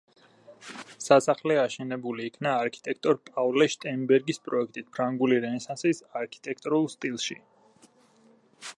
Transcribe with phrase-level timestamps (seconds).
[1.07, 7.39] სასახლე აშენებული იქნა არქიტექტორ პავლე შტერნბერგის პროექტით „ფრანგული რენესანსის“ არქიტექტურულ სტილში.